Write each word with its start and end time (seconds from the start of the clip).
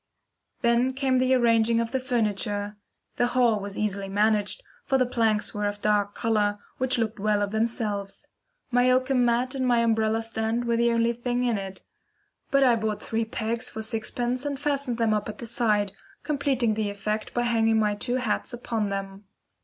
Then 0.63 0.93
came 0.93 1.19
the 1.19 1.35
arranging 1.35 1.79
of 1.79 1.91
the 1.91 1.99
furniture. 1.99 2.75
The 3.17 3.27
hall 3.37 3.59
was 3.59 3.77
easily 3.77 4.09
managed, 4.09 4.63
for 4.83 4.97
the 4.97 5.05
planks 5.05 5.53
were 5.53 5.67
of 5.67 5.75
a 5.77 5.81
dark 5.81 6.15
colour, 6.15 6.57
which 6.79 6.97
looked 6.97 7.19
well 7.19 7.39
of 7.43 7.51
themselves. 7.51 8.27
My 8.71 8.89
oakum 8.89 9.23
mat 9.23 9.53
and 9.53 9.63
my 9.67 9.77
umbrella 9.81 10.23
stand 10.23 10.65
were 10.65 10.75
the 10.75 10.91
only 10.91 11.13
things 11.13 11.45
in 11.45 11.59
it; 11.59 11.83
but 12.49 12.63
I 12.63 12.75
bought 12.77 12.99
three 12.99 13.25
pegs 13.25 13.69
for 13.69 13.83
sixpence, 13.83 14.43
and 14.43 14.59
fastened 14.59 14.97
them 14.97 15.13
up 15.13 15.29
at 15.29 15.37
the 15.37 15.45
side, 15.45 15.91
completing 16.23 16.73
the 16.73 16.89
effect 16.89 17.35
by 17.35 17.43
hanging 17.43 17.77
my 17.77 17.93
two 17.93 18.15
hats 18.15 18.53
upon 18.53 18.89
them. 18.89 19.25